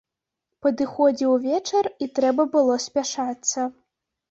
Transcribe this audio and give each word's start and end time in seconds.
Падыходзіў 0.65 1.35
вечар, 1.43 1.91
і 2.05 2.09
трэба 2.21 2.49
было 2.57 2.81
спяшацца. 2.89 3.71